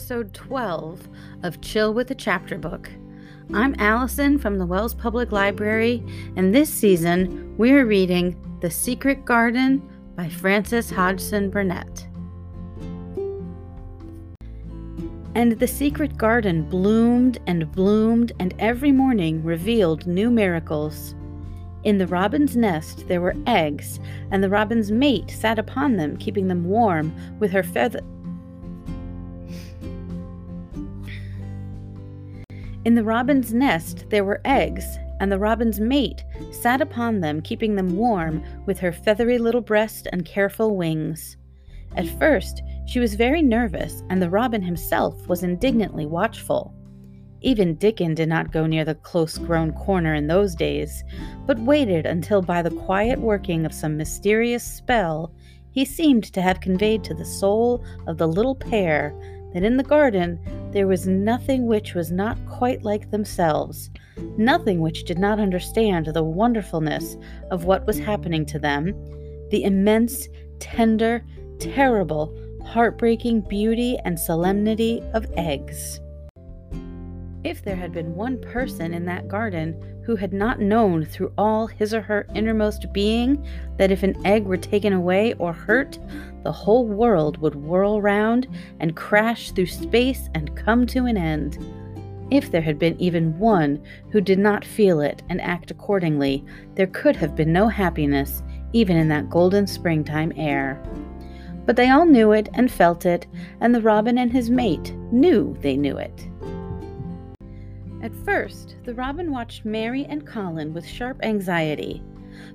[0.00, 1.08] episode 12
[1.42, 2.88] of Chill with a Chapter Book.
[3.52, 6.02] I'm Allison from the Wells Public Library,
[6.36, 9.86] and this season we're reading The Secret Garden
[10.16, 12.08] by Frances Hodgson Burnett.
[15.34, 21.14] And the secret garden bloomed and bloomed, and every morning revealed new miracles.
[21.84, 26.48] In the robin's nest there were eggs, and the robin's mate sat upon them, keeping
[26.48, 28.00] them warm with her feather
[32.86, 37.74] In the robin's nest there were eggs, and the robin's mate sat upon them, keeping
[37.74, 41.36] them warm with her feathery little breast and careful wings.
[41.96, 46.74] At first, she was very nervous, and the robin himself was indignantly watchful.
[47.42, 51.04] Even Dickon did not go near the close grown corner in those days,
[51.46, 55.34] but waited until, by the quiet working of some mysterious spell,
[55.70, 59.14] he seemed to have conveyed to the soul of the little pair
[59.52, 60.38] that in the garden
[60.72, 63.90] there was nothing which was not quite like themselves,
[64.36, 67.16] nothing which did not understand the wonderfulness
[67.50, 68.94] of what was happening to them,
[69.50, 70.28] the immense,
[70.58, 71.24] tender,
[71.58, 76.00] terrible, heartbreaking beauty and solemnity of eggs.
[77.42, 81.68] If there had been one person in that garden who had not known through all
[81.68, 86.00] his or her innermost being that if an egg were taken away or hurt,
[86.42, 88.48] the whole world would whirl round
[88.80, 91.64] and crash through space and come to an end.
[92.32, 96.44] If there had been even one who did not feel it and act accordingly,
[96.74, 100.82] there could have been no happiness even in that golden springtime air.
[101.66, 103.28] But they all knew it and felt it,
[103.60, 106.29] and the robin and his mate knew they knew it.
[108.02, 112.02] At first, the robin watched Mary and Colin with sharp anxiety.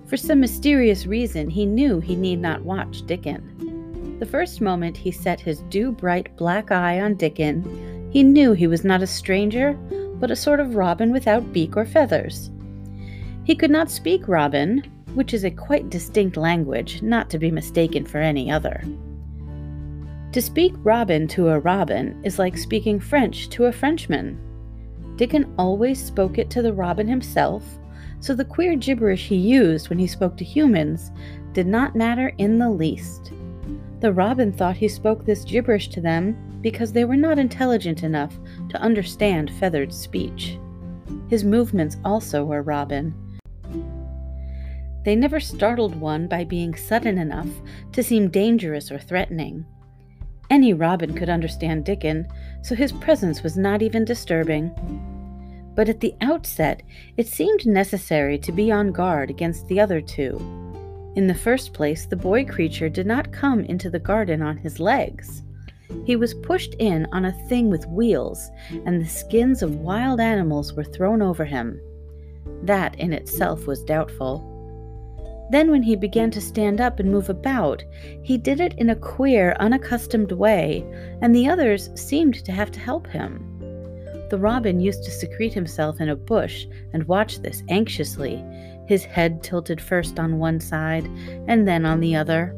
[0.08, 4.18] For some mysterious reason, he knew he need not watch Dickon.
[4.20, 8.68] The first moment he set his dew bright black eye on Dickon, he knew he
[8.68, 9.74] was not a stranger,
[10.20, 12.50] but a sort of robin without beak or feathers.
[13.44, 14.82] He could not speak robin,
[15.14, 18.84] which is a quite distinct language, not to be mistaken for any other.
[20.32, 24.40] To speak robin to a robin is like speaking French to a Frenchman.
[25.16, 27.64] Dickon always spoke it to the robin himself,
[28.20, 31.12] so the queer gibberish he used when he spoke to humans
[31.54, 33.32] did not matter in the least.
[34.02, 38.38] The robin thought he spoke this gibberish to them because they were not intelligent enough
[38.70, 40.58] to understand feathered speech.
[41.30, 43.14] His movements also were robin.
[45.06, 47.50] They never startled one by being sudden enough
[47.94, 49.66] to seem dangerous or threatening.
[50.50, 52.28] Any robin could understand Dickon,
[52.66, 54.72] so his presence was not even disturbing.
[55.76, 56.82] But at the outset,
[57.16, 60.38] it seemed necessary to be on guard against the other two.
[61.16, 64.80] In the first place, the boy creature did not come into the garden on his
[64.80, 65.44] legs.
[66.06, 68.50] He was pushed in on a thing with wheels,
[68.88, 71.80] and the skins of wild animals were thrown over him.
[72.64, 74.55] That in itself was doubtful.
[75.52, 77.84] Then, when he began to stand up and move about,
[78.24, 80.84] he did it in a queer, unaccustomed way,
[81.22, 83.52] and the others seemed to have to help him.
[84.32, 88.44] The robin used to secrete himself in a bush and watch this anxiously,
[88.88, 91.06] his head tilted first on one side
[91.48, 92.56] and then on the other.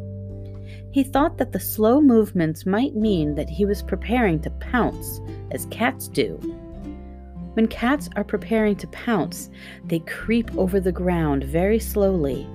[0.91, 5.19] He thought that the slow movements might mean that he was preparing to pounce,
[5.51, 6.37] as cats do.
[7.53, 9.49] When cats are preparing to pounce,
[9.85, 12.47] they creep over the ground very slowly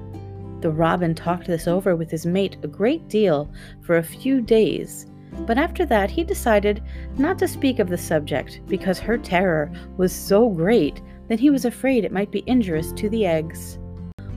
[0.62, 3.52] the robin talked this over with his mate a great deal
[3.82, 5.06] for a few days,
[5.46, 6.82] but after that he decided
[7.18, 11.64] not to speak of the subject because her terror was so great that he was
[11.64, 13.78] afraid it might be injurious to the eggs.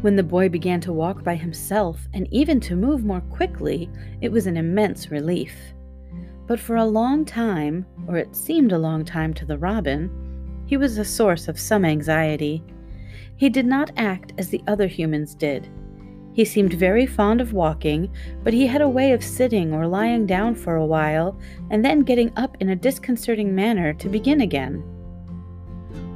[0.01, 3.89] When the boy began to walk by himself and even to move more quickly,
[4.21, 5.55] it was an immense relief.
[6.47, 10.09] But for a long time, or it seemed a long time to the robin,
[10.67, 12.63] he was a source of some anxiety.
[13.37, 15.67] He did not act as the other humans did.
[16.35, 18.11] He seemed very fond of walking,
[18.43, 21.39] but he had a way of sitting or lying down for a while
[21.69, 24.83] and then getting up in a disconcerting manner to begin again.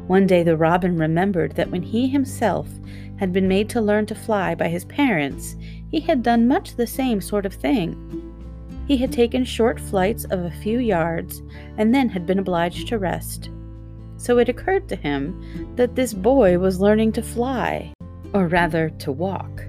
[0.07, 2.67] One day the robin remembered that when he himself
[3.15, 5.55] had been made to learn to fly by his parents,
[5.89, 7.95] he had done much the same sort of thing.
[8.89, 11.41] He had taken short flights of a few yards
[11.77, 13.51] and then had been obliged to rest.
[14.17, 17.93] So it occurred to him that this boy was learning to fly,
[18.33, 19.63] or rather to walk.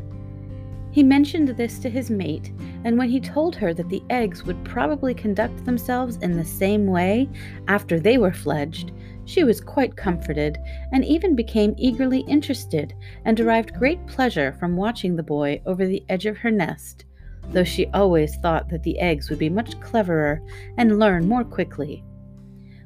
[0.93, 2.53] He mentioned this to his mate,
[2.85, 6.87] and when he told her that the eggs would probably conduct themselves in the same
[6.87, 7.29] way
[7.69, 8.91] after they were fledged,
[9.25, 10.59] she was quite comforted
[10.93, 12.93] and even became eagerly interested
[13.25, 17.05] and derived great pleasure from watching the boy over the edge of her nest,
[17.53, 20.43] though she always thought that the eggs would be much cleverer
[20.77, 22.03] and learn more quickly.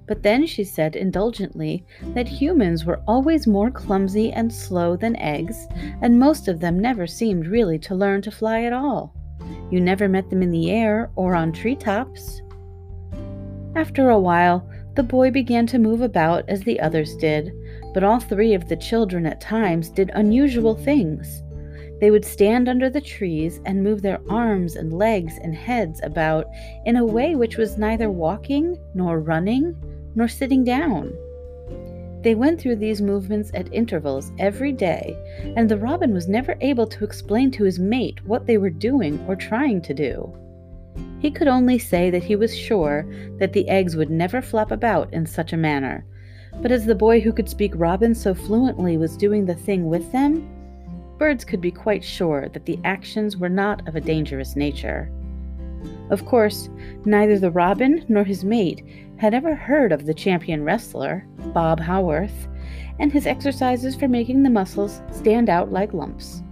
[0.07, 1.85] But then she said indulgently
[2.15, 5.67] that humans were always more clumsy and slow than eggs,
[6.03, 9.15] and most of them never seemed really to learn to fly at all.
[9.71, 12.43] You never met them in the air or on tree tops.
[13.75, 17.53] After a while, the boy began to move about as the others did,
[17.93, 21.43] but all three of the children at times did unusual things.
[22.01, 26.47] They would stand under the trees and move their arms and legs and heads about
[26.85, 29.75] in a way which was neither walking, nor running,
[30.15, 31.13] nor sitting down.
[32.23, 35.15] They went through these movements at intervals every day,
[35.57, 39.23] and the robin was never able to explain to his mate what they were doing
[39.29, 40.35] or trying to do.
[41.19, 43.07] He could only say that he was sure
[43.39, 46.05] that the eggs would never flap about in such a manner.
[46.63, 50.11] But as the boy who could speak Robin so fluently was doing the thing with
[50.13, 50.49] them,
[51.19, 55.11] birds could be quite sure that the actions were not of a dangerous nature.
[56.11, 56.69] Of course,
[57.05, 58.85] neither the robin nor his mate
[59.17, 62.49] had ever heard of the champion wrestler, Bob Haworth,
[62.99, 66.43] and his exercises for making the muscles stand out like lumps.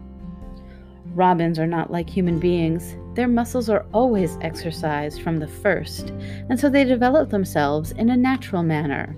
[1.14, 2.96] Robins are not like human beings.
[3.14, 6.10] Their muscles are always exercised from the first,
[6.48, 9.14] and so they develop themselves in a natural manner.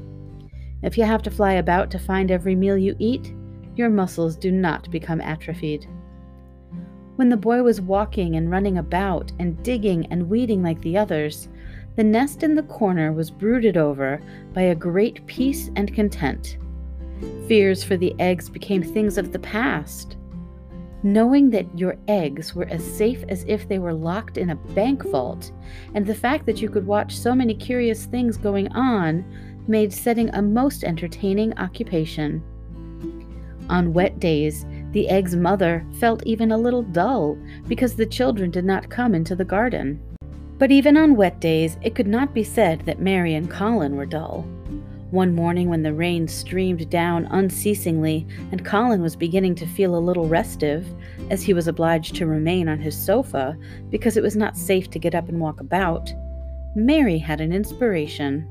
[0.82, 3.32] If you have to fly about to find every meal you eat,
[3.76, 5.86] your muscles do not become atrophied.
[7.16, 11.48] When the boy was walking and running about and digging and weeding like the others,
[11.96, 14.20] the nest in the corner was brooded over
[14.52, 16.58] by a great peace and content.
[17.46, 20.16] Fears for the eggs became things of the past.
[21.04, 25.04] Knowing that your eggs were as safe as if they were locked in a bank
[25.04, 25.52] vault,
[25.94, 29.24] and the fact that you could watch so many curious things going on,
[29.68, 32.42] made setting a most entertaining occupation.
[33.70, 37.36] On wet days, the egg's mother felt even a little dull
[37.66, 40.00] because the children did not come into the garden.
[40.56, 44.06] But even on wet days, it could not be said that Mary and Colin were
[44.06, 44.46] dull.
[45.10, 49.98] One morning, when the rain streamed down unceasingly and Colin was beginning to feel a
[49.98, 50.86] little restive,
[51.28, 53.56] as he was obliged to remain on his sofa
[53.90, 56.12] because it was not safe to get up and walk about,
[56.76, 58.48] Mary had an inspiration.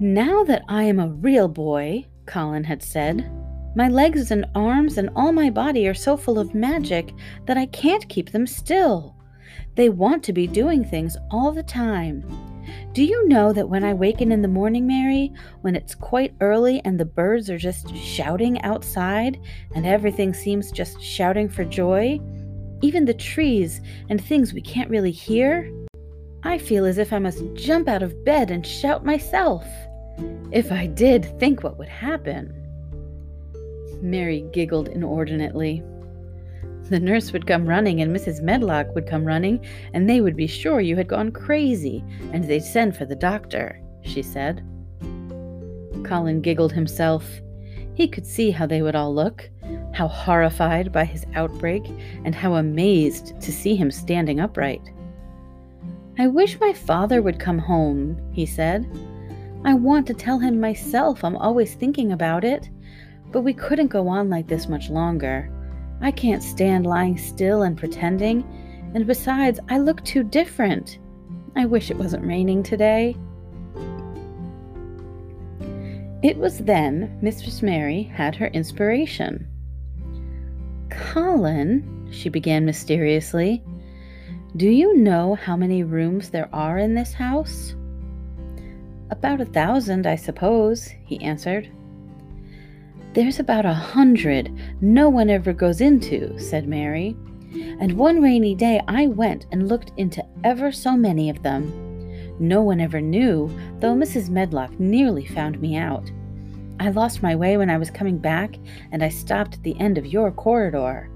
[0.00, 3.30] Now that I am a real boy, Colin had said,
[3.74, 7.12] my legs and arms and all my body are so full of magic
[7.46, 9.16] that I can't keep them still.
[9.74, 12.24] They want to be doing things all the time.
[12.92, 15.32] Do you know that when I waken in the morning, Mary,
[15.62, 19.40] when it's quite early and the birds are just shouting outside
[19.74, 22.20] and everything seems just shouting for joy,
[22.82, 25.70] even the trees and things we can't really hear,
[26.44, 29.66] I feel as if I must jump out of bed and shout myself.
[30.52, 32.63] If I did, think what would happen.
[34.04, 35.82] Mary giggled inordinately.
[36.90, 38.42] The nurse would come running, and Mrs.
[38.42, 39.64] Medlock would come running,
[39.94, 43.80] and they would be sure you had gone crazy, and they'd send for the doctor,
[44.02, 44.62] she said.
[46.04, 47.26] Colin giggled himself.
[47.94, 49.48] He could see how they would all look,
[49.94, 51.84] how horrified by his outbreak,
[52.24, 54.90] and how amazed to see him standing upright.
[56.18, 58.86] I wish my father would come home, he said.
[59.64, 62.68] I want to tell him myself I'm always thinking about it,
[63.34, 65.50] but we couldn't go on like this much longer.
[66.00, 68.44] I can't stand lying still and pretending,
[68.94, 71.00] and besides, I look too different.
[71.56, 73.16] I wish it wasn't raining today.
[76.22, 79.48] It was then Mistress Mary had her inspiration.
[80.90, 83.64] Colin, she began mysteriously,
[84.56, 87.74] do you know how many rooms there are in this house?
[89.10, 91.68] About a thousand, I suppose, he answered.
[93.14, 97.16] There's about a hundred no one ever goes into, said Mary.
[97.78, 102.36] And one rainy day I went and looked into ever so many of them.
[102.40, 104.30] No one ever knew, though Mrs.
[104.30, 106.10] Medlock nearly found me out.
[106.80, 108.56] I lost my way when I was coming back,
[108.90, 111.08] and I stopped at the end of your corridor.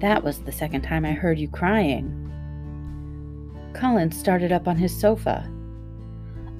[0.00, 2.22] That was the second time I heard you crying.
[3.74, 5.46] Colin started up on his sofa.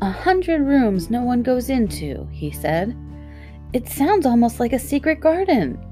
[0.02, 2.94] A hundred rooms no one goes into, he said.
[3.74, 5.84] It sounds almost like a secret garden.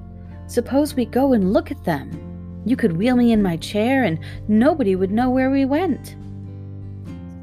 [0.47, 2.63] Suppose we go and look at them.
[2.65, 6.15] You could wheel me in my chair and nobody would know where we went.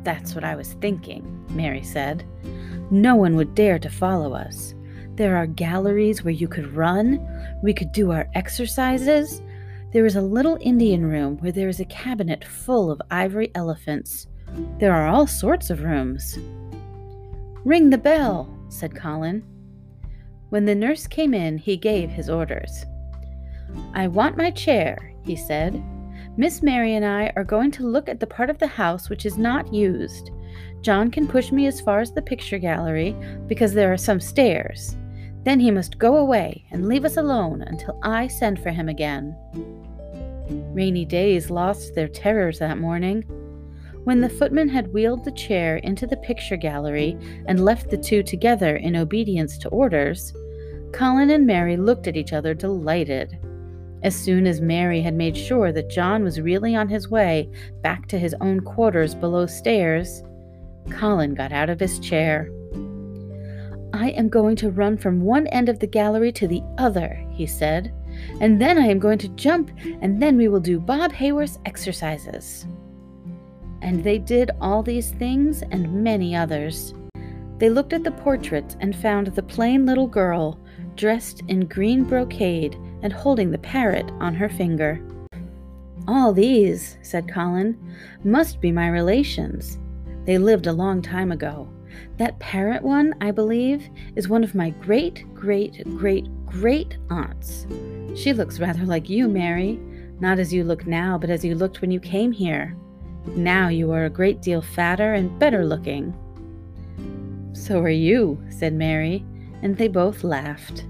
[0.06, 2.24] That's what I was thinking, Mary said.
[2.90, 4.76] No one would dare to follow us.
[5.16, 7.20] There are galleries where you could run.
[7.62, 9.42] We could do our exercises.
[9.92, 14.28] There is a little Indian room where there is a cabinet full of ivory elephants.
[14.78, 16.40] There are all sorts of rooms.
[17.66, 19.44] Ring the bell, said Colin.
[20.50, 22.86] When the nurse came in, he gave his orders.
[23.94, 25.82] I want my chair, he said.
[26.38, 29.26] Miss Mary and I are going to look at the part of the house which
[29.26, 30.32] is not used.
[30.82, 33.16] John can push me as far as the picture gallery
[33.48, 34.96] because there are some stairs.
[35.44, 39.36] Then he must go away and leave us alone until I send for him again.
[40.74, 43.24] Rainy days lost their terrors that morning.
[44.06, 48.24] When the footman had wheeled the chair into the picture gallery and left the two
[48.24, 50.34] together in obedience to orders,
[50.94, 53.38] Colin and Mary looked at each other delighted.
[54.02, 57.50] As soon as Mary had made sure that John was really on his way
[57.82, 60.24] back to his own quarters below stairs,
[60.90, 62.50] Colin got out of his chair.
[63.94, 67.46] I am going to run from one end of the gallery to the other, he
[67.46, 67.94] said,
[68.40, 72.66] and then I am going to jump, and then we will do Bob Haworth's exercises.
[73.82, 76.94] And they did all these things and many others.
[77.58, 80.60] They looked at the portraits and found the plain little girl,
[80.96, 85.02] dressed in green brocade and holding the parrot on her finger.
[86.08, 87.78] All these, said Colin,
[88.24, 89.78] must be my relations.
[90.26, 91.70] They lived a long time ago.
[92.18, 97.68] That parrot one, I believe, is one of my great, great, great, great aunts.
[98.16, 99.80] She looks rather like you, Mary.
[100.20, 102.76] Not as you look now, but as you looked when you came here.
[103.28, 106.14] Now you are a great deal fatter and better looking.
[107.54, 109.26] So are you, said Mary,
[109.62, 110.86] and they both laughed.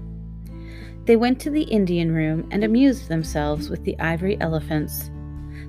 [1.04, 5.10] They went to the Indian room and amused themselves with the ivory elephants.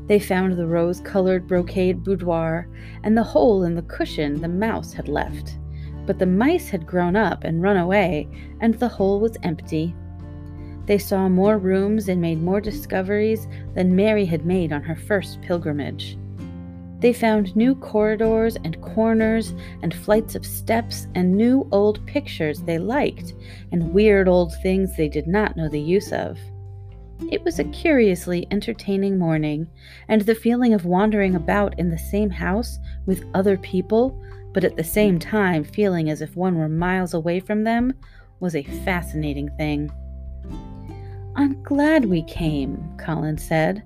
[0.07, 2.67] They found the rose colored brocade boudoir
[3.03, 5.57] and the hole in the cushion the mouse had left.
[6.05, 8.27] But the mice had grown up and run away,
[8.59, 9.95] and the hole was empty.
[10.85, 15.41] They saw more rooms and made more discoveries than Mary had made on her first
[15.41, 16.17] pilgrimage.
[17.01, 22.77] They found new corridors and corners and flights of steps and new old pictures they
[22.77, 23.33] liked
[23.71, 26.37] and weird old things they did not know the use of.
[27.31, 29.67] It was a curiously entertaining morning,
[30.07, 34.19] and the feeling of wandering about in the same house with other people,
[34.53, 37.93] but at the same time feeling as if one were miles away from them,
[38.39, 39.91] was a fascinating thing.
[41.35, 43.83] I'm glad we came, Colin said.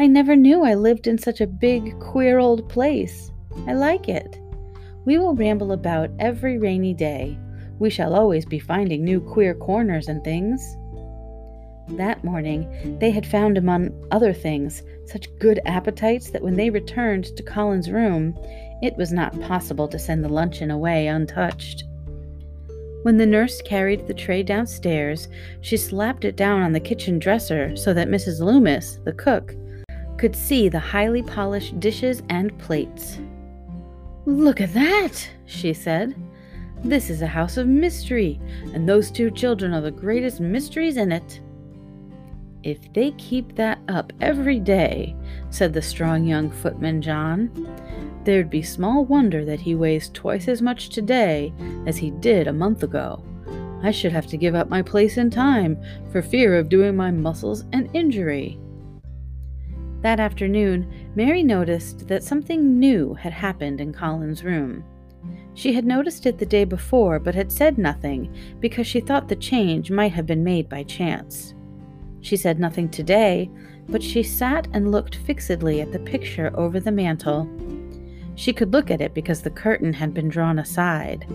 [0.00, 3.30] I never knew I lived in such a big, queer old place.
[3.66, 4.40] I like it.
[5.04, 7.38] We will ramble about every rainy day.
[7.78, 10.62] We shall always be finding new queer corners and things.
[11.98, 17.36] That morning, they had found, among other things, such good appetites that when they returned
[17.36, 18.34] to Colin's room,
[18.80, 21.84] it was not possible to send the luncheon away untouched.
[23.02, 25.28] When the nurse carried the tray downstairs,
[25.60, 28.40] she slapped it down on the kitchen dresser so that Mrs.
[28.40, 29.54] Loomis, the cook,
[30.20, 33.18] could see the highly polished dishes and plates.
[34.26, 36.14] Look at that, she said.
[36.84, 38.38] This is a house of mystery,
[38.74, 41.40] and those two children are the greatest mysteries in it.
[42.62, 45.16] If they keep that up every day,
[45.48, 47.50] said the strong young footman John,
[48.24, 51.50] there'd be small wonder that he weighs twice as much today
[51.86, 53.24] as he did a month ago.
[53.82, 57.10] I should have to give up my place in time for fear of doing my
[57.10, 58.60] muscles an injury.
[60.02, 64.82] That afternoon, Mary noticed that something new had happened in Colin's room.
[65.54, 69.36] She had noticed it the day before, but had said nothing because she thought the
[69.36, 71.54] change might have been made by chance.
[72.22, 73.50] She said nothing today,
[73.88, 77.48] but she sat and looked fixedly at the picture over the mantel.
[78.36, 81.26] She could look at it because the curtain had been drawn aside.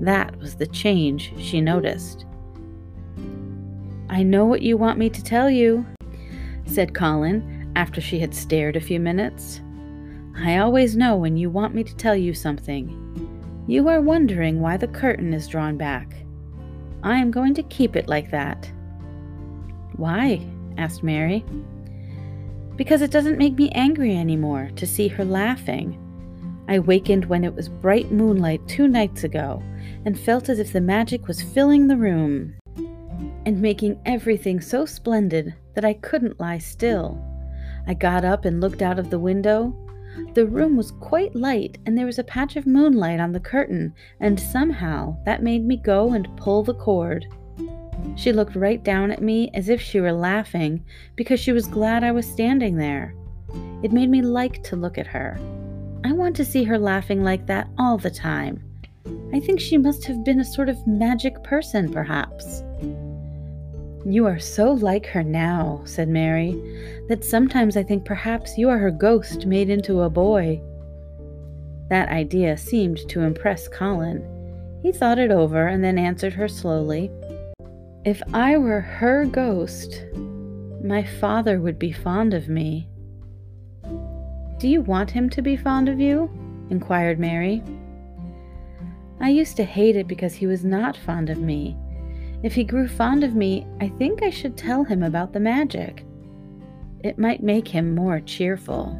[0.00, 2.24] That was the change she noticed.
[4.08, 5.84] I know what you want me to tell you,
[6.64, 9.60] said Colin after she had stared a few minutes.
[10.34, 13.64] I always know when you want me to tell you something.
[13.68, 16.14] You are wondering why the curtain is drawn back.
[17.02, 18.70] I am going to keep it like that.
[19.96, 20.44] Why?
[20.78, 21.44] asked Mary.
[22.76, 26.02] Because it doesn't make me angry anymore to see her laughing.
[26.68, 29.62] I wakened when it was bright moonlight two nights ago
[30.04, 32.54] and felt as if the magic was filling the room
[33.44, 37.22] and making everything so splendid that I couldn't lie still.
[37.86, 39.74] I got up and looked out of the window.
[40.34, 43.94] The room was quite light, and there was a patch of moonlight on the curtain,
[44.20, 47.26] and somehow that made me go and pull the cord.
[48.16, 50.84] She looked right down at me as if she were laughing
[51.16, 53.14] because she was glad I was standing there.
[53.82, 55.38] It made me like to look at her.
[56.04, 58.62] I want to see her laughing like that all the time.
[59.32, 62.62] I think she must have been a sort of magic person, perhaps.
[64.08, 66.54] You are so like her now, said Mary,
[67.08, 70.60] that sometimes I think perhaps you are her ghost made into a boy.
[71.90, 74.24] That idea seemed to impress Colin.
[74.80, 77.10] He thought it over and then answered her slowly.
[78.04, 80.04] If I were her ghost,
[80.84, 82.88] my father would be fond of me.
[84.58, 86.30] Do you want him to be fond of you?
[86.70, 87.60] inquired Mary.
[89.18, 91.76] I used to hate it because he was not fond of me.
[92.42, 96.04] If he grew fond of me, I think I should tell him about the magic.
[97.02, 98.96] It might make him more cheerful.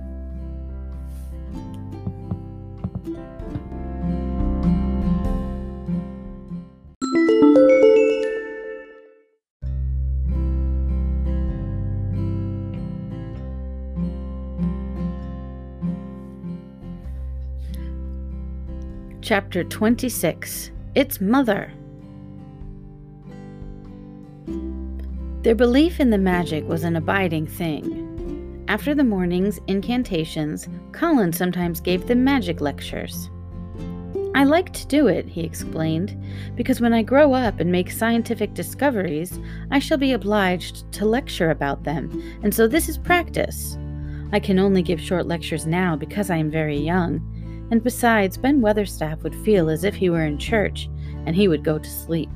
[19.21, 21.73] Chapter 26 Its Mother.
[25.47, 28.65] Their belief in the magic was an abiding thing.
[28.67, 33.31] After the morning's incantations, Colin sometimes gave them magic lectures.
[34.35, 36.21] I like to do it, he explained,
[36.57, 39.39] because when I grow up and make scientific discoveries,
[39.71, 43.79] I shall be obliged to lecture about them, and so this is practice.
[44.33, 47.21] I can only give short lectures now because I am very young
[47.71, 50.89] and besides, Ben Weatherstaff would feel as if he were in church,
[51.25, 52.31] and he would go to sleep.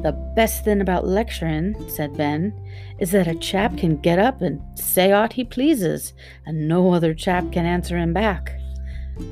[0.00, 2.52] The best thing about lecturing, said Ben,
[2.98, 6.14] is that a chap can get up and say aught he pleases,
[6.46, 8.58] and no other chap can answer him back.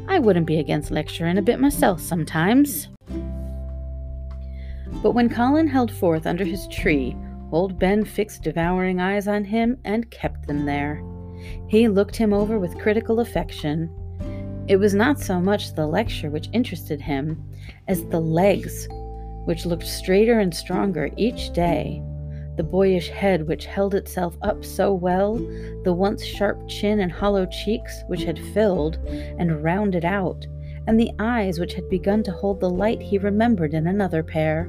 [0.06, 2.88] I wouldn't be against lecturing a bit myself sometimes.
[5.02, 7.16] But when Colin held forth under his tree,
[7.50, 11.02] old Ben fixed devouring eyes on him and kept them there.
[11.68, 13.88] He looked him over with critical affection,
[14.70, 17.42] it was not so much the lecture which interested him
[17.88, 18.86] as the legs,
[19.44, 22.02] which looked straighter and stronger each day,
[22.56, 25.36] the boyish head which held itself up so well,
[25.84, 30.46] the once sharp chin and hollow cheeks which had filled and rounded out,
[30.86, 34.68] and the eyes which had begun to hold the light he remembered in another pair.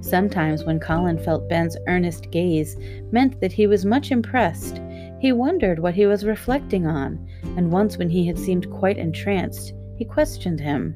[0.00, 2.76] Sometimes, when Colin felt Ben's earnest gaze
[3.10, 4.80] meant that he was much impressed,
[5.18, 9.72] he wondered what he was reflecting on, and once when he had seemed quite entranced,
[9.96, 10.94] he questioned him.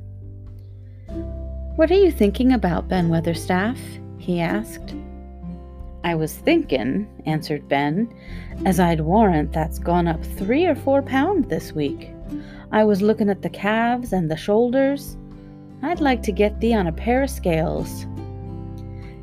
[1.79, 3.79] What are you thinking about, Ben Weatherstaff?
[4.19, 4.97] he asked.
[6.03, 8.13] I was thinking, answered Ben,
[8.67, 12.13] as I'd warrant that's gone up three or four pound this week.
[12.73, 15.17] I was looking at the calves and the shoulders.
[15.83, 18.07] I'd like to get thee on a pair of scales.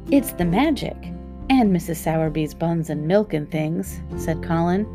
[0.10, 0.96] It's the magic,
[1.50, 1.98] and Mrs.
[1.98, 4.88] Sowerby's buns and milk and things, said Colin.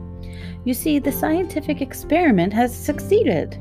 [0.64, 3.58] You see, the scientific experiment has succeeded.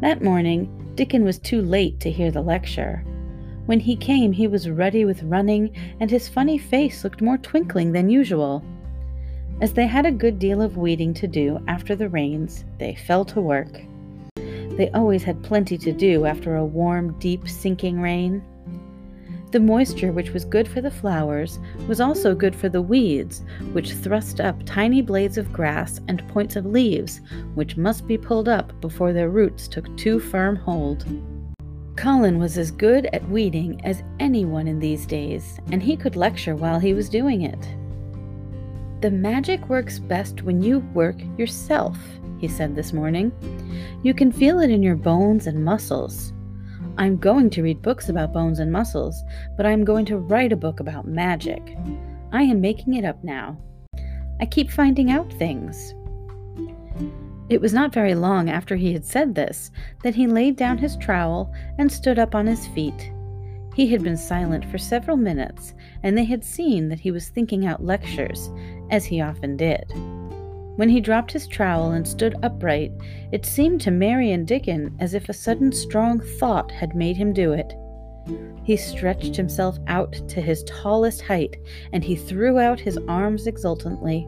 [0.00, 3.04] That morning, Dickon was too late to hear the lecture.
[3.66, 7.92] When he came, he was ruddy with running, and his funny face looked more twinkling
[7.92, 8.62] than usual.
[9.60, 13.24] As they had a good deal of weeding to do after the rains, they fell
[13.26, 13.80] to work.
[14.36, 18.42] They always had plenty to do after a warm, deep, sinking rain.
[19.52, 23.92] The moisture, which was good for the flowers, was also good for the weeds, which
[23.92, 27.20] thrust up tiny blades of grass and points of leaves,
[27.54, 31.04] which must be pulled up before their roots took too firm hold.
[31.96, 36.56] Colin was as good at weeding as anyone in these days, and he could lecture
[36.56, 37.68] while he was doing it.
[39.02, 41.98] The magic works best when you work yourself,
[42.38, 43.30] he said this morning.
[44.02, 46.32] You can feel it in your bones and muscles.
[46.98, 49.24] I'm going to read books about bones and muscles,
[49.56, 51.76] but I'm going to write a book about magic.
[52.32, 53.58] I am making it up now.
[54.40, 55.94] I keep finding out things.
[57.48, 59.70] It was not very long after he had said this
[60.02, 63.12] that he laid down his trowel and stood up on his feet.
[63.74, 67.66] He had been silent for several minutes, and they had seen that he was thinking
[67.66, 68.50] out lectures,
[68.90, 69.90] as he often did.
[70.76, 72.92] When he dropped his trowel and stood upright,
[73.30, 77.32] it seemed to Mary and Dickon as if a sudden strong thought had made him
[77.32, 77.74] do it.
[78.64, 81.56] He stretched himself out to his tallest height,
[81.92, 84.26] and he threw out his arms exultantly.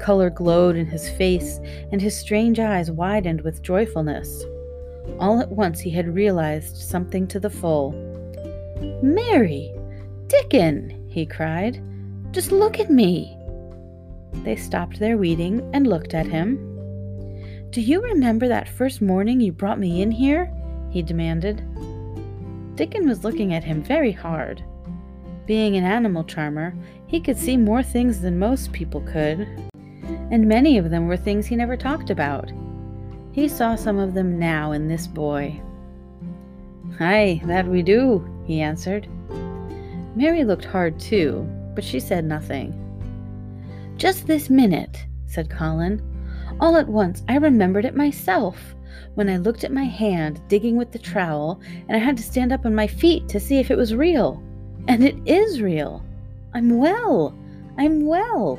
[0.00, 1.60] Color glowed in his face,
[1.92, 4.44] and his strange eyes widened with joyfulness.
[5.20, 7.92] All at once he had realized something to the full.
[9.02, 9.72] Mary!
[10.26, 11.06] Dickon!
[11.08, 11.80] he cried.
[12.32, 13.38] Just look at me!
[14.44, 16.56] They stopped their weeding and looked at him.
[17.70, 20.52] Do you remember that first morning you brought me in here?
[20.90, 21.62] he demanded.
[22.76, 24.62] Dickon was looking at him very hard.
[25.46, 26.74] Being an animal charmer,
[27.06, 29.48] he could see more things than most people could,
[30.30, 32.50] and many of them were things he never talked about.
[33.32, 35.60] He saw some of them now in this boy.
[36.98, 39.08] Aye, that we do, he answered.
[40.16, 42.85] Mary looked hard too, but she said nothing.
[43.96, 46.02] Just this minute, said Colin.
[46.60, 48.74] All at once I remembered it myself
[49.14, 52.52] when I looked at my hand digging with the trowel, and I had to stand
[52.52, 54.42] up on my feet to see if it was real.
[54.88, 56.04] And it is real.
[56.54, 57.34] I'm well.
[57.78, 58.58] I'm well.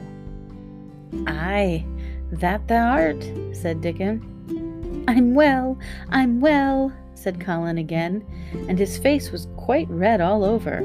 [1.28, 1.86] Aye,
[2.32, 3.24] That thou art,
[3.54, 5.06] said Dickon.
[5.08, 8.26] I'm well, I'm well, said Colin again,
[8.68, 10.82] and his face was quite red all over.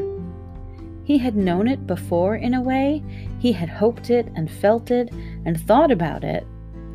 [1.05, 3.03] He had known it before in a way,
[3.39, 5.11] he had hoped it and felt it
[5.45, 6.47] and thought about it,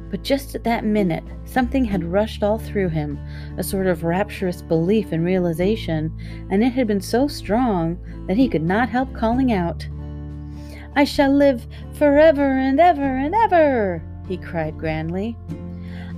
[0.10, 3.20] but just at that minute, something had rushed all through him,
[3.58, 6.15] a sort of rapturous belief and realization,
[6.50, 9.86] and it had been so strong that he could not help calling out,
[10.98, 15.38] I shall live forever and ever and ever, he cried grandly.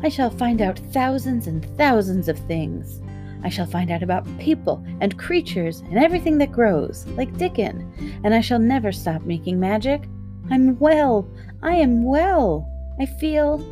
[0.01, 3.01] I shall find out thousands and thousands of things.
[3.43, 8.33] I shall find out about people and creatures and everything that grows, like Dickon, and
[8.33, 10.03] I shall never stop making magic.
[10.49, 11.29] I'm well.
[11.61, 12.67] I am well.
[12.99, 13.63] I feel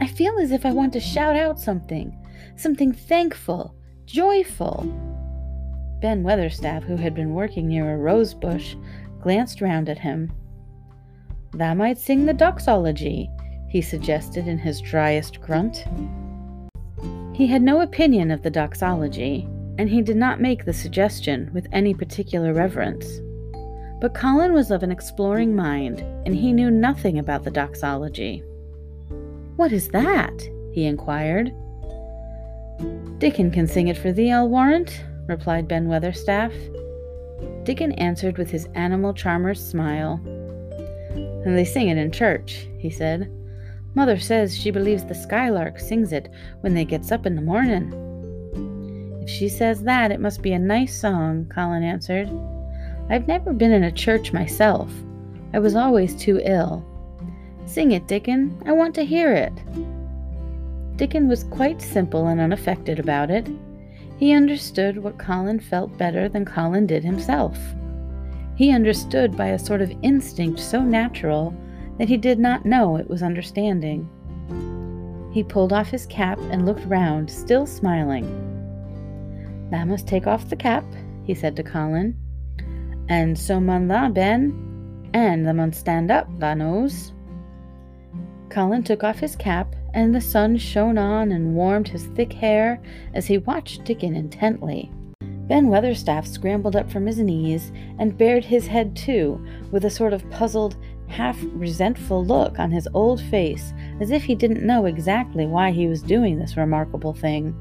[0.00, 2.16] I feel as if I want to shout out something,
[2.56, 4.84] something thankful, joyful.
[6.00, 8.74] Ben Weatherstaff, who had been working near a rose bush,
[9.20, 10.32] glanced round at him.
[11.52, 13.30] Thou might sing the doxology,
[13.68, 15.86] he suggested in his driest grunt.
[17.34, 21.66] He had no opinion of the doxology, and he did not make the suggestion with
[21.72, 23.20] any particular reverence.
[24.00, 28.42] But Colin was of an exploring mind, and he knew nothing about the doxology.
[29.56, 30.42] What is that?
[30.72, 31.52] he inquired.
[33.18, 36.52] Dickon can sing it for thee, I'll warrant, replied Ben Weatherstaff.
[37.64, 40.20] Dickon answered with his animal charmer's smile.
[41.14, 43.30] And they sing it in church, he said.
[43.94, 46.28] Mother says she believes the skylark sings it
[46.60, 47.92] when they gets up in the mornin'.
[49.22, 52.30] If she says that, it must be a nice song, Colin answered.
[53.10, 54.90] I've never been in a church myself.
[55.52, 56.84] I was always too ill.
[57.66, 58.60] Sing it, Dickon.
[58.66, 59.52] I want to hear it.
[60.96, 63.48] Dickon was quite simple and unaffected about it.
[64.16, 67.58] He understood what Colin felt better than Colin did himself.
[68.56, 71.54] He understood by a sort of instinct so natural
[72.02, 74.10] that he did not know it was understanding.
[75.32, 78.26] He pulled off his cap and looked round, still smiling.
[79.70, 80.84] Thou must take off the cap,
[81.22, 82.16] he said to Colin.
[83.08, 85.08] And so mun tha, Ben.
[85.14, 87.12] And thou mun stand up, thou knows.
[88.50, 92.82] Colin took off his cap, and the sun shone on and warmed his thick hair
[93.14, 94.90] as he watched Dickon intently.
[95.20, 100.12] Ben Weatherstaff scrambled up from his knees and bared his head too, with a sort
[100.12, 100.76] of puzzled,
[101.12, 105.86] half resentful look on his old face, as if he didn't know exactly why he
[105.86, 107.54] was doing this remarkable thing.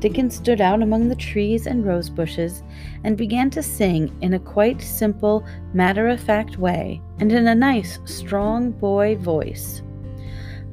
[0.00, 2.62] Dickon stood out among the trees and rose bushes
[3.02, 7.54] and began to sing in a quite simple, matter of fact way and in a
[7.54, 9.82] nice, strong boy voice.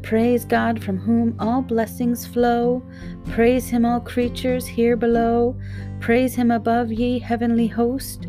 [0.04, 2.84] Praise God from whom all blessings flow.
[3.32, 5.60] Praise Him, all creatures here below.
[6.00, 8.28] Praise Him above, ye heavenly host.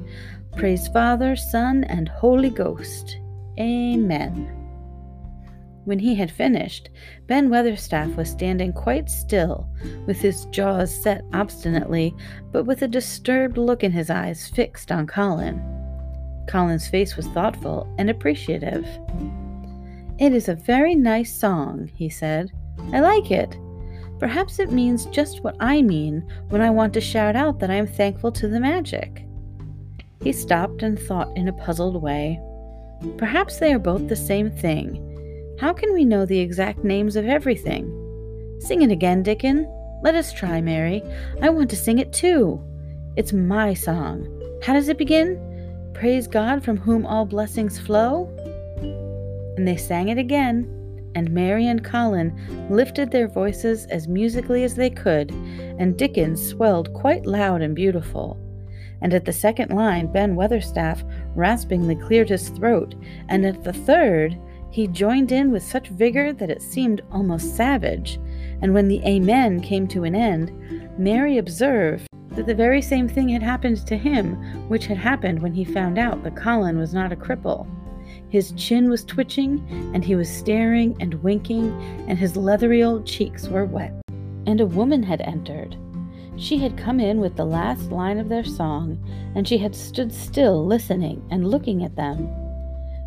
[0.56, 3.18] Praise Father, Son, and Holy Ghost.
[3.58, 4.52] Amen.
[5.84, 6.90] When he had finished,
[7.28, 9.68] Ben Weatherstaff was standing quite still,
[10.04, 12.12] with his jaws set obstinately,
[12.50, 15.62] but with a disturbed look in his eyes fixed on Colin.
[16.48, 18.84] Colin's face was thoughtful and appreciative.
[20.18, 22.50] It is a very nice song, he said.
[22.92, 23.56] I like it.
[24.18, 27.74] Perhaps it means just what I mean when I want to shout out that I
[27.74, 29.24] am thankful to the magic.
[30.22, 32.40] He stopped and thought in a puzzled way.
[33.16, 35.02] Perhaps they are both the same thing,
[35.58, 37.90] how can we know the exact names of everything?
[38.60, 39.66] Sing it again, Dickon.
[40.02, 41.02] Let us try, Mary.
[41.40, 42.62] I want to sing it too.
[43.16, 44.28] It's my song.
[44.62, 45.40] How does it begin?
[45.94, 48.28] Praise God from whom all blessings flow?
[49.56, 54.74] And they sang it again, and Mary and Colin lifted their voices as musically as
[54.74, 58.38] they could, and Dickon swelled quite loud and beautiful.
[59.02, 61.04] And at the second line, Ben Weatherstaff
[61.34, 62.94] raspingly cleared his throat,
[63.28, 64.38] and at the third,
[64.70, 68.18] he joined in with such vigor that it seemed almost savage,
[68.62, 70.52] and when the Amen came to an end,
[70.98, 74.34] Mary observed that the very same thing had happened to him
[74.68, 77.66] which had happened when he found out that Colin was not a cripple.
[78.28, 81.70] His chin was twitching, and he was staring and winking,
[82.08, 83.94] and his leathery old cheeks were wet.
[84.46, 85.76] And a woman had entered.
[86.36, 88.98] She had come in with the last line of their song,
[89.34, 92.28] and she had stood still listening and looking at them.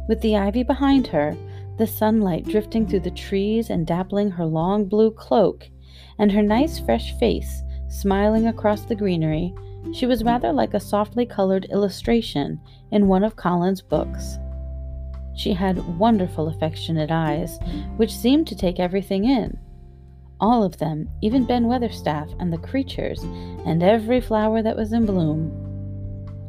[0.07, 1.37] With the ivy behind her,
[1.77, 5.69] the sunlight drifting through the trees and dappling her long blue cloak,
[6.17, 9.53] and her nice fresh face smiling across the greenery,
[9.93, 12.59] she was rather like a softly colored illustration
[12.91, 14.37] in one of Colin's books.
[15.35, 17.59] She had wonderful, affectionate eyes,
[17.97, 19.57] which seemed to take everything in.
[20.39, 23.21] All of them, even Ben Weatherstaff and the creatures,
[23.65, 25.51] and every flower that was in bloom.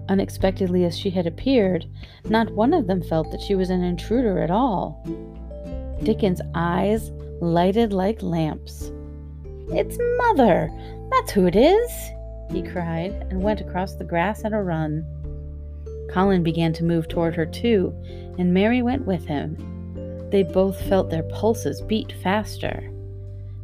[0.08, 1.86] Unexpectedly as she had appeared,
[2.28, 5.02] not one of them felt that she was an intruder at all.
[6.02, 8.92] Dickon's eyes lighted like lamps.
[9.68, 10.70] It's Mother!
[11.10, 11.90] That's who it is!
[12.50, 15.04] he cried, and went across the grass at a run.
[16.10, 17.94] Colin began to move toward her too,
[18.38, 19.56] and Mary went with him.
[20.30, 22.89] They both felt their pulses beat faster.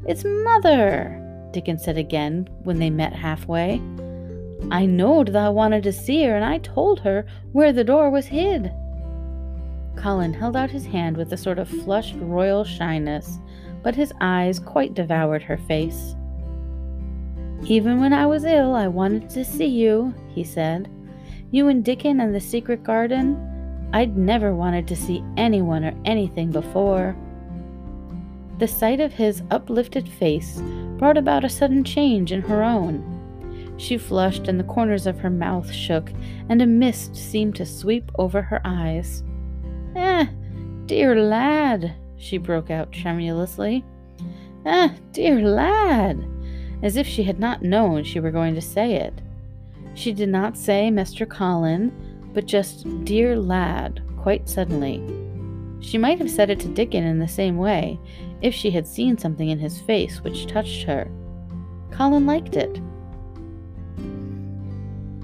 [0.09, 1.21] It's Mother!
[1.51, 3.81] Dickon said again when they met halfway.
[4.71, 8.27] I knowed thou wanted to see her, and I told her where the door was
[8.27, 8.73] hid.
[9.97, 13.38] Colin held out his hand with a sort of flushed royal shyness,
[13.83, 16.14] but his eyes quite devoured her face.
[17.64, 20.88] Even when I was ill, I wanted to see you, he said.
[21.51, 23.88] You and Dickon and the secret garden.
[23.92, 27.16] I'd never wanted to see anyone or anything before.
[28.59, 30.62] The sight of his uplifted face
[30.99, 33.75] brought about a sudden change in her own.
[33.77, 36.11] She flushed, and the corners of her mouth shook,
[36.49, 39.23] and a mist seemed to sweep over her eyes.
[39.95, 40.27] Eh,
[40.87, 43.85] dear lad, she broke out tremulously.
[44.64, 46.27] Eh, dear lad,
[46.83, 49.21] as if she had not known she were going to say it.
[49.95, 51.29] She did not say Mr.
[51.29, 51.92] Colin,
[52.33, 55.03] but just dear lad, quite suddenly.
[55.81, 57.99] She might have said it to Dickon in the same way,
[58.42, 61.11] if she had seen something in his face which touched her.
[61.90, 62.81] Colin liked it.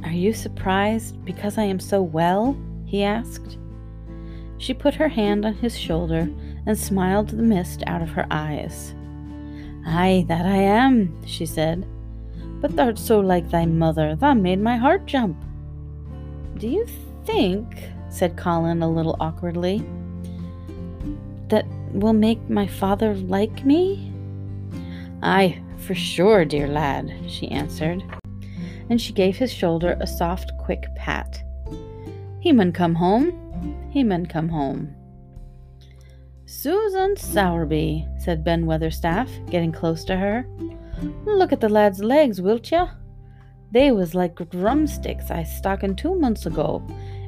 [0.04, 2.56] Are you surprised because I am so well?
[2.84, 3.58] he asked.
[4.58, 6.28] She put her hand on his shoulder
[6.66, 8.94] and smiled the mist out of her eyes.
[9.86, 11.86] Ay, that I am, she said.
[12.60, 15.36] But thou'rt so like thy mother, thou made my heart jump.
[16.58, 16.86] Do you
[17.24, 19.84] think, said Colin a little awkwardly,
[21.48, 24.12] that will make my father like me?
[25.22, 28.02] Ay, for sure, dear lad, she answered,
[28.90, 31.42] and she gave his shoulder a soft, quick pat.
[32.40, 34.94] He mun come home, he mun come home.
[36.44, 40.46] Susan Sowerby, said Ben Weatherstaff, getting close to her.
[41.24, 42.88] Look at the lad's legs, wilt ya?
[43.70, 46.86] They was like drumsticks I stockin' two months ago,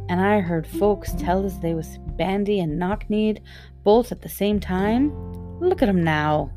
[0.09, 3.41] and I heard folks tell as they was bandy and knock-kneed
[3.85, 5.13] both at the same time.
[5.61, 6.51] Look at 'em now.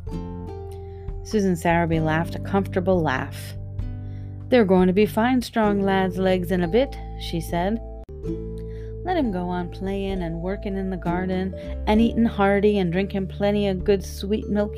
[1.23, 3.53] Susan Sowerby laughed a comfortable laugh.
[4.49, 7.81] They're going to be fine, strong lads' legs in a bit, she said.
[9.03, 11.53] Let him go on playing and working in the garden
[11.85, 14.77] and eating hearty and drinking plenty of good sweet milk,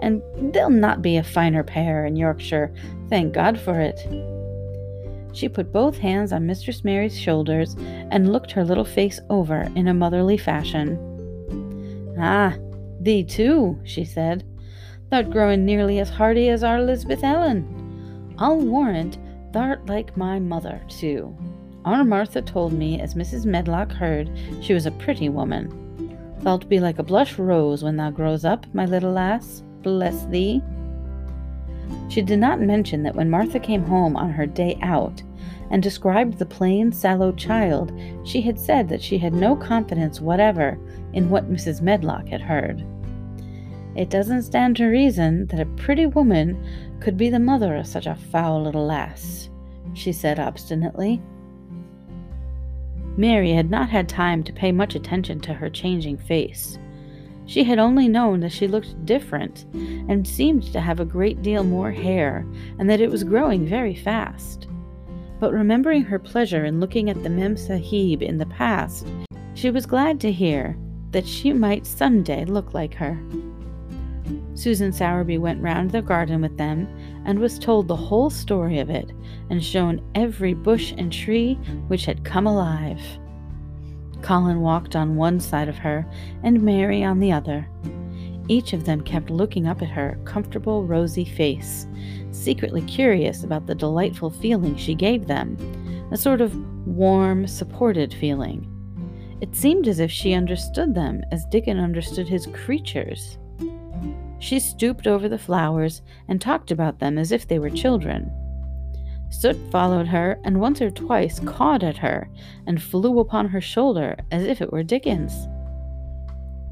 [0.00, 2.72] and they'll not be a finer pair in Yorkshire.
[3.08, 4.00] Thank God for it.
[5.32, 7.76] She put both hands on Mistress Mary's shoulders
[8.10, 10.98] and looked her little face over in a motherly fashion.
[12.18, 12.56] Ah,
[13.00, 14.44] thee too, she said.
[15.10, 18.34] Thou'rt growing nearly as hearty as our Lisbeth Ellen.
[18.38, 19.18] I'll warrant
[19.52, 21.36] thou'rt like my mother, too.
[21.84, 23.44] Our Martha told me, as Mrs.
[23.44, 25.70] Medlock heard, she was a pretty woman.
[26.42, 29.62] Thou'lt be like a blush rose when thou grows up, my little lass.
[29.82, 30.60] Bless thee.
[32.08, 35.22] She did not mention that when Martha came home on her day out
[35.70, 37.92] and described the plain, sallow child,
[38.24, 40.78] she had said that she had no confidence whatever
[41.12, 41.80] in what Mrs.
[41.80, 42.84] Medlock had heard.
[43.96, 46.62] It doesn't stand to reason that a pretty woman
[47.00, 49.48] could be the mother of such a foul little lass,
[49.94, 51.22] she said obstinately.
[53.16, 56.78] Mary had not had time to pay much attention to her changing face.
[57.46, 61.64] She had only known that she looked different and seemed to have a great deal
[61.64, 62.44] more hair
[62.78, 64.68] and that it was growing very fast.
[65.38, 69.06] But remembering her pleasure in looking at the Mem Sahib in the past,
[69.54, 70.76] she was glad to hear
[71.10, 73.18] that she might some day look like her.
[74.54, 76.88] Susan Sowerby went round the garden with them
[77.26, 79.12] and was told the whole story of it
[79.50, 81.54] and shown every bush and tree
[81.88, 83.00] which had come alive.
[84.22, 86.06] Colin walked on one side of her
[86.42, 87.68] and Mary on the other.
[88.48, 91.86] Each of them kept looking up at her comfortable, rosy face,
[92.30, 95.56] secretly curious about the delightful feeling she gave them,
[96.12, 96.54] a sort of
[96.86, 98.72] warm, supported feeling.
[99.40, 103.38] It seemed as if she understood them as Dickon understood his creatures.
[104.38, 108.30] She stooped over the flowers and talked about them as if they were children.
[109.28, 112.30] Soot followed her and once or twice cawed at her
[112.66, 115.48] and flew upon her shoulder as if it were Dickon's.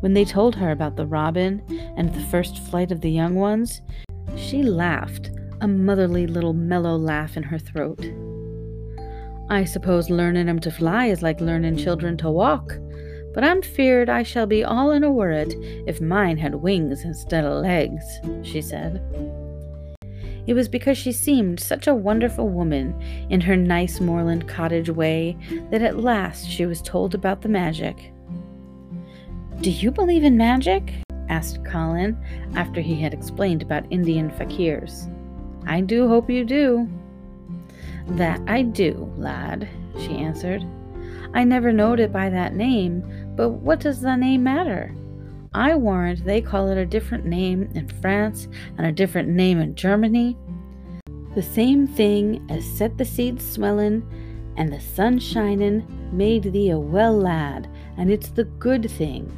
[0.04, 1.62] When they told her about the robin
[1.96, 3.80] and the first flight of the young ones,
[4.36, 5.30] she laughed,
[5.62, 8.04] a motherly little mellow laugh in her throat.
[9.48, 12.78] I suppose learning 'em to fly is like learning children to walk,
[13.32, 15.54] but I'm feared I shall be all in a worrit
[15.86, 18.04] if mine had wings instead of legs,
[18.42, 19.00] she said.
[20.46, 22.94] It was because she seemed such a wonderful woman
[23.30, 25.34] in her nice moorland cottage way
[25.70, 28.12] that at last she was told about the magic.
[29.60, 30.92] Do you believe in magic?
[31.28, 32.18] asked Colin
[32.54, 35.10] after he had explained about Indian fakirs.
[35.66, 36.88] I do hope you do.
[38.08, 40.64] That I do, lad, she answered.
[41.32, 44.94] I never knowed it by that name, but what does the name matter?
[45.54, 49.74] I warrant they call it a different name in France and a different name in
[49.74, 50.36] Germany.
[51.34, 54.04] The same thing as set the seeds swellin'
[54.56, 59.32] and the sun shinin' made thee a well lad, and it's the good thing.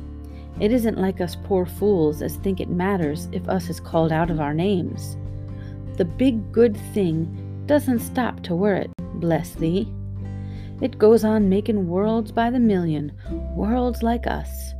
[0.58, 4.30] It isn't like us poor fools as think it matters if us is called out
[4.30, 5.16] of our names.
[5.96, 9.92] The big good thing doesn't stop to where it, bless thee.
[10.80, 13.12] It goes on making worlds by the million,
[13.54, 14.74] worlds like us.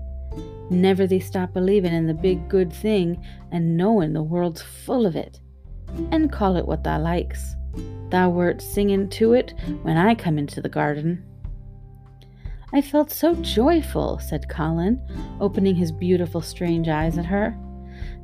[0.70, 5.14] Never thee stop believin' in the big good thing and knowin' the world's full of
[5.14, 5.40] it.
[6.10, 7.54] And call it what thou likes.
[8.10, 11.22] Thou wert singin' to it when I come into the garden.
[12.72, 15.00] I felt so joyful, said Colin,
[15.40, 17.56] opening his beautiful, strange eyes at her.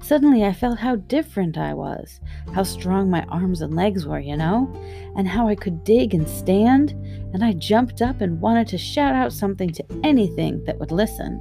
[0.03, 2.21] Suddenly I felt how different I was,
[2.53, 4.69] how strong my arms and legs were, you know,
[5.17, 6.91] and how I could dig and stand,
[7.33, 11.41] and I jumped up and wanted to shout out something to anything that would listen.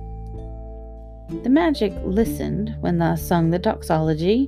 [1.44, 4.48] The magic listened when thou sung the doxology.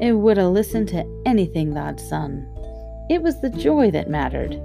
[0.00, 2.46] It would ha' listened to anything thou'd sung.
[3.08, 4.60] It was the joy that mattered.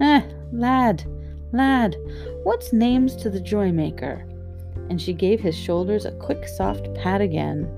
[0.00, 1.04] Eh, lad,
[1.52, 1.96] lad,
[2.42, 4.26] what's names to the joy maker?
[4.90, 7.70] And she gave his shoulders a quick, soft pat again.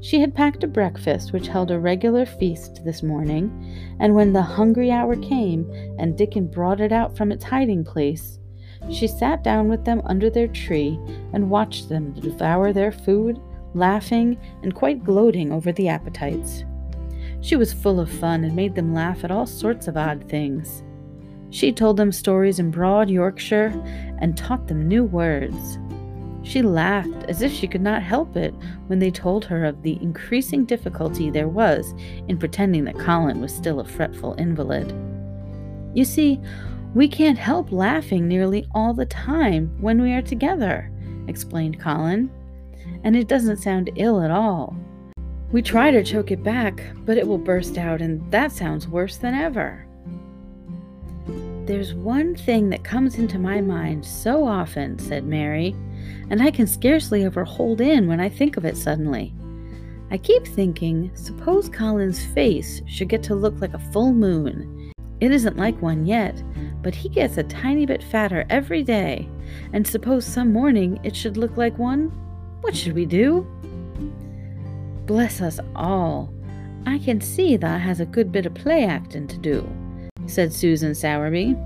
[0.00, 3.50] She had packed a breakfast which held a regular feast this morning,
[4.00, 8.38] and when the hungry hour came and Dickon brought it out from its hiding place,
[8.90, 10.98] she sat down with them under their tree
[11.32, 13.40] and watched them devour their food,
[13.72, 16.64] laughing and quite gloating over the appetites.
[17.40, 20.82] She was full of fun and made them laugh at all sorts of odd things.
[21.54, 23.72] She told them stories in broad Yorkshire
[24.18, 25.78] and taught them new words.
[26.42, 28.52] She laughed as if she could not help it
[28.88, 31.94] when they told her of the increasing difficulty there was
[32.26, 34.92] in pretending that Colin was still a fretful invalid.
[35.94, 36.40] You see,
[36.92, 40.90] we can't help laughing nearly all the time when we are together,
[41.28, 42.32] explained Colin,
[43.04, 44.76] and it doesn't sound ill at all.
[45.52, 49.18] We try to choke it back, but it will burst out, and that sounds worse
[49.18, 49.86] than ever.
[51.66, 55.74] There's one thing that comes into my mind so often, said Mary
[56.30, 59.34] and I can scarcely ever hold in when I think of it suddenly.
[60.10, 64.92] I keep thinking, suppose Colin's face should get to look like a full moon.
[65.20, 66.42] It isn't like one yet,
[66.82, 69.28] but he gets a tiny bit fatter every day,
[69.72, 72.08] and suppose some morning it should look like one?
[72.60, 73.46] What should we do?
[75.06, 76.32] Bless us all.
[76.86, 79.66] I can see thou has a good bit of play acting to do,
[80.26, 81.56] said Susan Sowerby.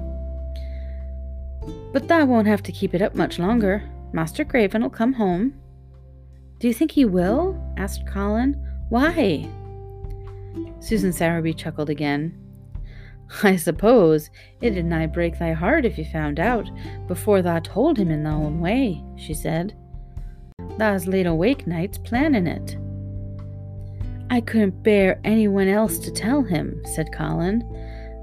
[1.93, 3.83] But thou won't have to keep it up much longer.
[4.13, 5.55] Master Craven'll come home.
[6.59, 7.61] Do you think he will?
[7.77, 8.55] asked Colin.
[8.89, 9.49] Why?
[10.81, 12.35] Susan Sowerby chuckled again.
[13.43, 16.71] I suppose it'd not break thy heart if he found out
[17.07, 19.75] before thou told him in thy own way, she said.
[20.79, 22.77] Thou's laid awake nights planning it.
[24.31, 27.63] I couldn't bear anyone else to tell him, said Colin.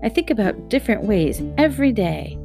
[0.06, 2.38] I think about different ways every day.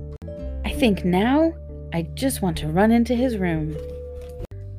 [0.64, 1.53] I think now
[1.92, 3.77] I just want to run into his room.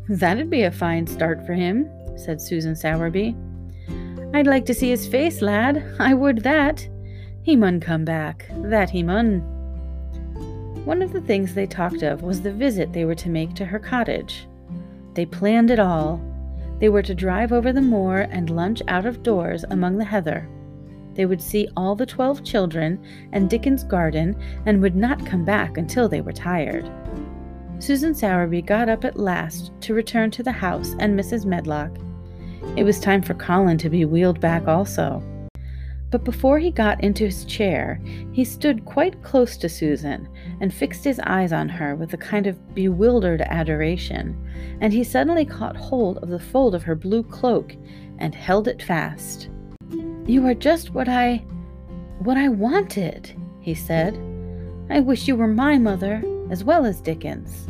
[0.10, 3.36] That'd be a fine start for him, said Susan Sowerby.
[4.34, 5.96] I'd like to see his face, lad.
[6.00, 6.90] I would that.
[7.44, 8.50] He mun come back.
[8.64, 9.42] That he mun.
[10.84, 13.66] One of the things they talked of was the visit they were to make to
[13.66, 14.48] her cottage.
[15.14, 16.20] They planned it all.
[16.80, 20.50] They were to drive over the moor and lunch out of doors among the heather.
[21.16, 25.78] They would see all the twelve children and Dickon's garden and would not come back
[25.78, 26.90] until they were tired.
[27.80, 31.46] Susan Sowerby got up at last to return to the house and Mrs.
[31.46, 31.98] Medlock.
[32.78, 35.24] It was time for Colin to be wheeled back also.
[36.12, 38.02] But before he got into his chair,
[38.34, 40.28] he stood quite close to Susan
[40.60, 44.38] and fixed his eyes on her with a kind of bewildered adoration,
[44.82, 47.76] and he suddenly caught hold of the fold of her blue cloak
[48.20, 49.50] and held it fast.
[50.26, 51.38] You are just what I.
[52.20, 54.16] what I wanted, he said.
[54.90, 57.68] I wish you were my mother as well as Dickon's.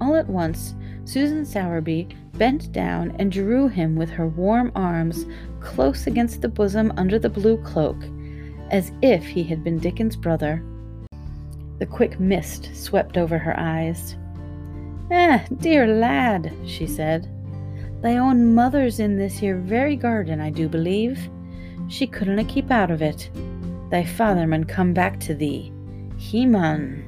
[0.00, 5.24] All at once, Susan Sowerby bent down and drew him with her warm arms
[5.60, 7.96] close against the bosom under the blue cloak,
[8.70, 10.62] as if he had been Dickon's brother.
[11.78, 14.16] The quick mist swept over her eyes.
[15.10, 17.28] Ah, dear lad, she said.
[18.02, 21.30] Thy own mother's in this here very garden, I do believe.
[21.88, 23.30] She couldna keep out of it.
[23.90, 25.72] Thy father mun come back to thee.
[26.16, 27.04] He mun.